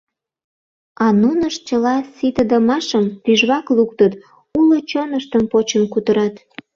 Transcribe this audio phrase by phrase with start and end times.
[1.05, 4.13] А нунышт чыла ситыдымашым тӱжвак луктыт,
[4.59, 6.35] уло чоныштым почын кутырат.